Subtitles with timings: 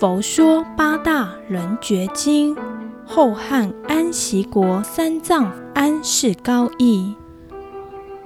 [0.00, 2.56] 佛说八大人觉经，
[3.06, 7.14] 后汉安息国三藏安世高译。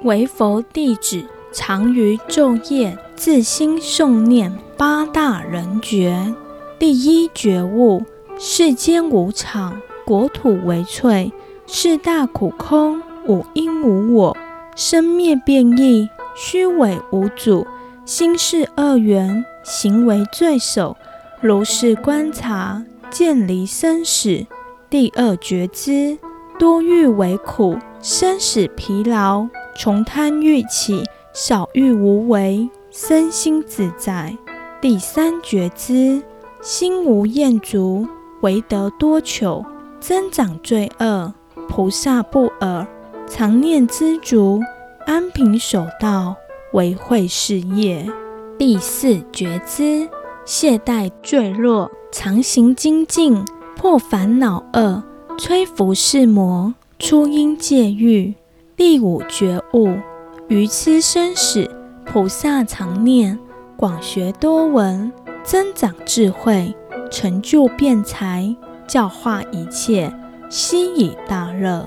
[0.03, 6.35] 唯佛弟子常于昼夜自心诵念八大人觉。
[6.79, 8.03] 第一觉悟：
[8.39, 11.31] 世间无常，国土为脆，
[11.67, 14.37] 四大苦空，五因无我，
[14.75, 17.67] 生灭变异，虚伪无主，
[18.07, 20.97] 心是二缘，行为罪首。
[21.41, 24.45] 如是观察，见离生死。
[24.91, 26.19] 第二觉知，
[26.59, 29.47] 多欲为苦，生死疲劳，
[29.77, 34.37] 从贪欲起，少欲无为，身心自在。
[34.81, 36.21] 第三觉知，
[36.61, 38.09] 心无厌足，
[38.41, 39.65] 唯得多求，
[40.01, 41.33] 增长罪恶。
[41.69, 42.85] 菩萨不尔，
[43.29, 44.61] 常念知足，
[45.07, 46.35] 安贫守道，
[46.73, 48.11] 为慧事业。
[48.59, 50.09] 第四觉知。
[50.49, 53.45] 懈怠坠落，常行精进，
[53.77, 55.03] 破烦恼恶，
[55.37, 58.35] 摧伏世魔，出阴界狱。
[58.75, 59.91] 第五觉悟，
[60.49, 61.71] 愚痴生死，
[62.07, 63.39] 菩萨常念，
[63.77, 65.13] 广学多闻，
[65.45, 66.75] 增长智慧，
[67.11, 70.11] 成就辩才，教化一切，
[70.49, 71.85] 悉以大乐。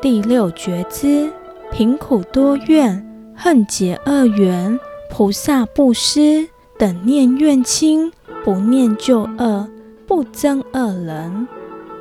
[0.00, 1.32] 第六觉知，
[1.72, 3.04] 贫苦多怨，
[3.34, 4.78] 恨结恶缘，
[5.10, 6.48] 菩萨布施。
[6.76, 8.10] 等念怨亲，
[8.44, 9.68] 不念旧恶，
[10.06, 11.46] 不憎恶人。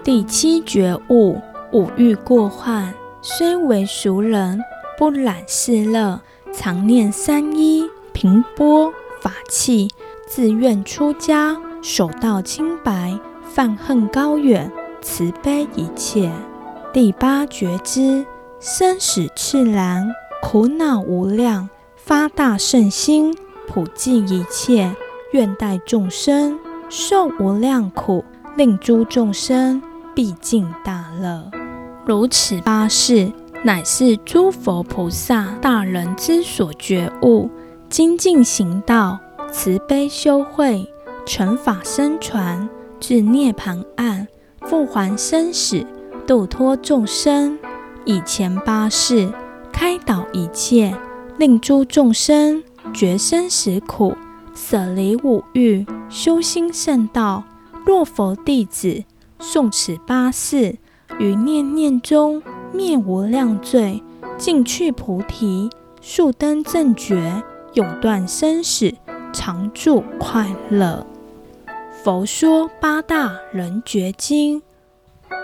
[0.04, 1.40] 第七觉悟，
[1.72, 2.92] 五欲过患，
[3.22, 4.60] 虽为俗人，
[4.98, 6.20] 不染世乐，
[6.52, 8.92] 常念三依，频钵
[9.22, 9.90] 法器，
[10.28, 16.32] 自愿出家，守道清白，放恨高远，慈悲一切。
[16.92, 18.26] 第八觉知，
[18.60, 20.12] 生死赤然，
[20.42, 23.38] 苦恼无量，发大乘心。
[23.68, 24.96] 普济一切，
[25.31, 26.59] 愿代众生
[26.90, 28.24] 受无量苦，
[28.56, 29.81] 令诸众生
[30.13, 31.50] 毕尽大乐。
[32.06, 33.31] 如此八事，
[33.63, 37.50] 乃是诸佛菩萨大人之所觉悟，
[37.90, 39.19] 精进行道，
[39.51, 40.85] 慈悲修慧，
[41.25, 42.68] 传法生传，
[43.00, 44.28] 至涅槃岸，
[44.62, 45.85] 复还生死，
[46.28, 47.57] 度脱众生。
[48.06, 49.31] 以前八事，
[49.72, 50.94] 开导一切，
[51.38, 52.62] 令诸众生。
[52.94, 54.16] 觉生死苦，
[54.54, 57.44] 舍离五欲，修心圣道。
[57.86, 59.04] 若佛弟子
[59.40, 60.78] 诵此八事，
[61.19, 62.42] 于念念中
[62.72, 64.01] 灭无量罪，
[64.38, 65.69] 尽趣菩提，
[66.00, 67.44] 速登正觉，
[67.74, 68.94] 永断生死，
[69.34, 71.06] 常住快乐。
[72.04, 74.62] 佛说八大人觉经，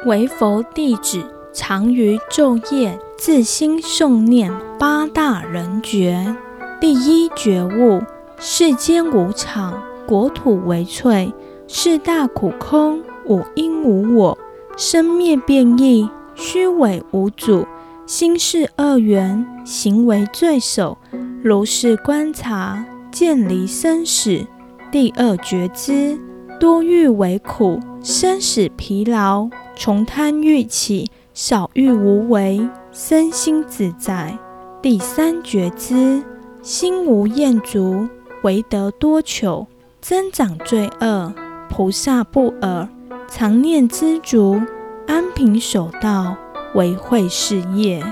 [0.05, 1.23] 唯佛弟子
[1.53, 6.35] 常于昼夜自心诵念八大人觉。
[6.79, 8.01] 第一觉悟：
[8.39, 11.33] 世间无常，国土为脆，
[11.67, 14.37] 四大苦空，无因无我，
[14.77, 17.67] 生灭变异，虚伪无主，
[18.05, 20.97] 心是二缘，行为罪首。
[21.43, 24.45] 如是观察，渐离生死。
[24.89, 26.17] 第二觉知：
[26.61, 34.39] 多欲为苦，生死疲劳，从贪欲起，少欲无为，身心自在。
[34.81, 36.23] 第三觉知。
[36.61, 38.09] 心无厌足，
[38.43, 39.67] 唯得多求，
[40.01, 41.33] 增长罪恶。
[41.69, 42.89] 菩萨不尔，
[43.29, 44.61] 常念知足，
[45.07, 46.35] 安贫守道，
[46.73, 48.03] 为慧事业。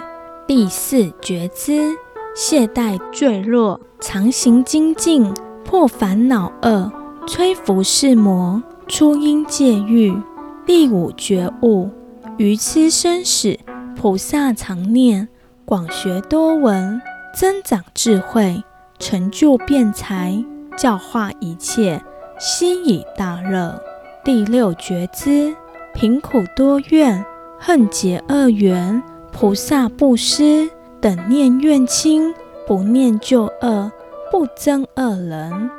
[0.47, 1.95] 第四觉知，
[2.35, 5.33] 懈怠坠落，常行精进，
[5.65, 6.91] 破烦恼恶，
[7.25, 10.15] 摧伏世魔，出阴界狱。
[10.65, 11.89] 第五觉悟，
[12.37, 13.59] 愚痴生死，
[13.95, 15.27] 菩萨常念，
[15.65, 17.01] 广学多闻，
[17.33, 18.63] 增长智慧，
[18.99, 20.43] 成就辩才，
[20.77, 22.01] 教化一切。
[22.39, 23.81] 悉以大乐。
[24.23, 25.55] 第六觉知，
[25.93, 27.25] 贫苦多怨，
[27.57, 29.01] 恨结恶缘，
[29.31, 30.69] 菩萨布施，
[31.01, 32.33] 等念怨亲，
[32.67, 33.91] 不念旧恶，
[34.31, 35.69] 不憎恶人。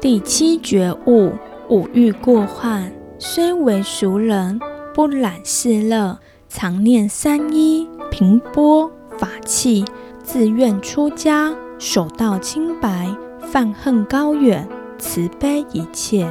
[0.00, 1.32] 第七觉悟，
[1.68, 4.58] 五欲过患，虽为俗人，
[4.94, 6.18] 不染世乐，
[6.48, 9.84] 常念三依，频钵法器，
[10.32, 13.08] 自愿出家，守道清白，
[13.40, 14.64] 泛恨高远。
[14.96, 16.30] 慈悲一切。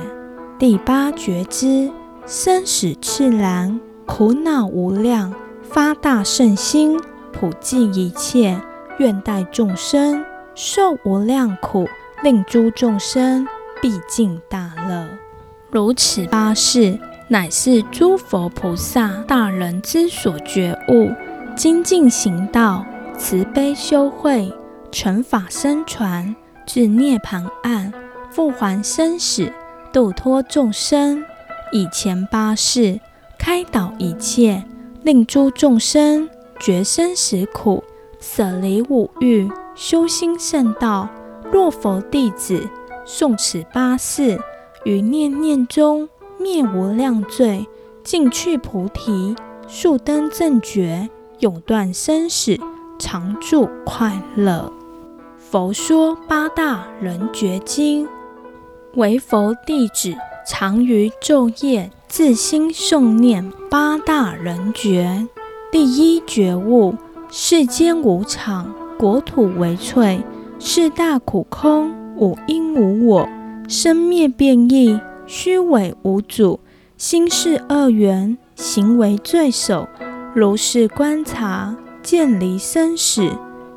[0.58, 1.92] 第八觉知，
[2.26, 6.98] 生死赤然，苦恼无量，发大圣心，
[7.34, 8.58] 普济一切，
[9.00, 10.24] 愿待众生
[10.56, 11.86] 受无量苦，
[12.24, 13.46] 令诸众生
[13.82, 15.10] 毕尽大乐。
[15.72, 16.98] 如此八事，
[17.28, 21.12] 乃是诸佛菩萨大人之所觉悟，
[21.54, 22.86] 精进行道，
[23.20, 24.50] 慈悲修慧，
[24.94, 26.34] 传法僧传，
[26.66, 27.92] 至涅槃岸。
[28.32, 29.52] 复还生死，
[29.92, 31.26] 度脱众生，
[31.74, 33.02] 以前八事
[33.38, 34.64] 开导一切，
[35.04, 36.30] 令诸众生
[36.62, 37.84] 绝生死苦，
[38.22, 41.10] 舍离五欲，修心圣道。
[41.52, 42.70] 若佛弟子
[43.06, 44.40] 诵此八事，
[44.86, 46.08] 于念念中
[46.40, 47.68] 灭无量罪，
[48.02, 49.36] 尽趣菩提，
[49.68, 52.58] 速登正觉，永断生死，
[53.00, 54.72] 常住快乐。
[55.38, 58.08] 佛说八大人觉经。
[58.96, 60.16] 为佛弟子，
[60.46, 65.28] 常于昼夜自心诵念八大人觉。
[65.72, 66.96] 第一觉悟：
[67.30, 70.22] 世间无常，国土为脆，
[70.60, 73.30] 四大苦空，五因无我，
[73.68, 76.60] 生灭变异，虚伪无主，
[76.98, 79.88] 心是恶缘，行为罪首。
[80.34, 83.32] 如是观察，见离生死。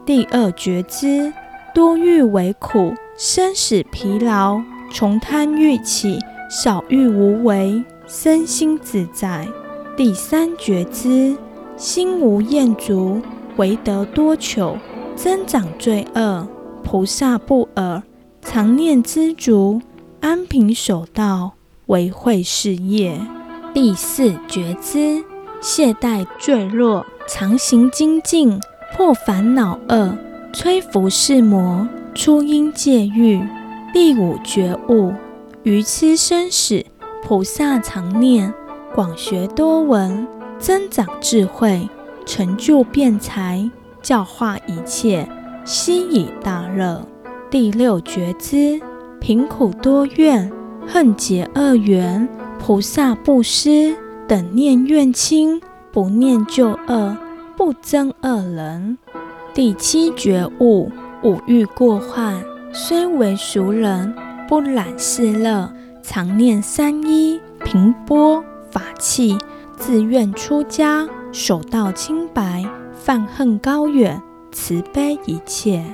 [0.04, 1.32] 第二觉知：
[1.74, 4.60] 多欲为苦，生死疲劳。
[4.92, 6.19] 从贪欲起，
[6.50, 9.48] 少欲无为，身心自在。
[9.96, 11.36] 第三觉知，
[11.76, 13.22] 心无厌足，
[13.56, 14.76] 唯得多求，
[15.16, 16.46] 增长罪恶。
[16.82, 18.02] 菩萨不尔，
[18.42, 19.80] 常念知足，
[20.20, 21.52] 安贫守道，
[21.86, 23.18] 为慧事业。
[23.72, 25.25] 第四觉知，
[25.62, 28.61] 懈怠坠落，常行精进，
[28.94, 30.19] 破烦恼恶，
[30.52, 33.43] 摧伏世魔，出阴界狱。
[33.90, 35.14] 第五觉悟，
[35.62, 36.84] 愚痴生死，
[37.25, 38.52] 菩萨常念，
[38.94, 41.88] 广学多闻，增长智慧，
[42.26, 43.70] 成就辩才，
[44.02, 45.26] 教化一切，
[45.64, 47.02] 悉以大乐。
[47.50, 48.78] 第六觉知，
[49.19, 50.52] 贫苦多怨，
[50.87, 52.28] 恨结恶缘，
[52.58, 53.96] 菩萨布施，
[54.28, 57.16] 等念怨亲，不念旧恶，
[57.64, 58.99] 不憎恶人。
[59.54, 60.90] 第七觉悟，
[61.23, 62.42] 五欲过患。
[62.73, 64.12] 虽为俗人，
[64.49, 68.42] 不染世乐，常念三依，平波
[68.73, 69.38] 法器，
[69.76, 75.85] 自愿出家，守道清白，犯恨高远，慈悲一切。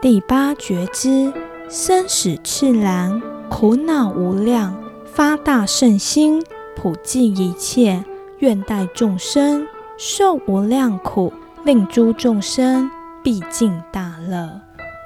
[0.00, 1.30] 第八觉知，
[1.68, 4.74] 生死赤然，苦恼无量，
[5.04, 6.42] 发大圣心，
[6.74, 8.06] 普济一切，
[8.38, 9.66] 愿代众生
[10.02, 11.30] 受无量苦，
[11.62, 12.90] 令诸众生
[13.22, 14.58] 毕尽大乐。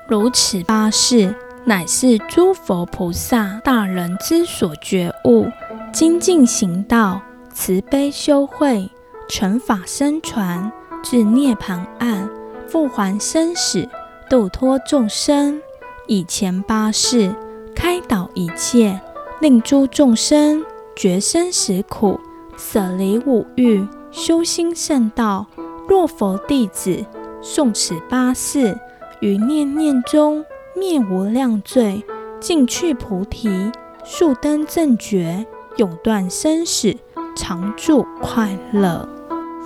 [0.07, 1.35] 如此八事，
[1.65, 5.49] 乃是诸佛菩萨大人之所觉悟，
[5.93, 7.21] 精进行道，
[7.53, 8.89] 慈悲修慧，
[9.29, 10.71] 传法生传，
[11.03, 12.31] 至涅槃岸，
[12.69, 13.89] 复还生死，
[14.31, 15.61] 度脱众生。
[16.07, 17.35] 以前八事，
[17.75, 19.01] 开导一切，
[19.41, 22.21] 令诸众生绝生死苦，
[22.57, 23.85] 舍离五欲，
[24.15, 25.47] 修心圣道。
[25.87, 27.05] 若佛弟子
[27.43, 28.79] 诵此八事。
[29.21, 30.45] 于念念中
[30.77, 32.05] 灭无量罪，
[32.41, 33.73] 尽去菩提，
[34.05, 35.47] 速登正觉，
[35.79, 36.95] 永断生死，
[37.35, 39.09] 常住快乐。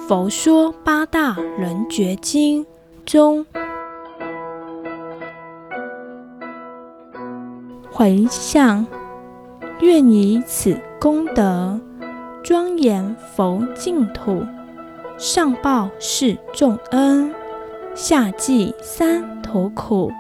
[0.06, 2.64] 佛说八大人觉经
[3.04, 3.46] 中，
[7.90, 8.86] 回向，
[9.80, 11.80] 愿以此功德，
[12.42, 14.42] 庄严佛净土，
[15.18, 17.34] 上报是重恩，
[17.94, 20.10] 下济三途苦，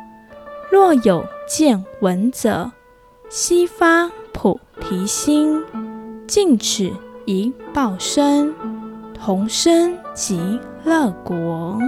[0.70, 2.72] 若有见闻者，
[3.28, 5.62] 悉发菩提心，
[6.26, 6.90] 尽此
[7.24, 8.54] 一报身，
[9.14, 11.78] 同生极乐国。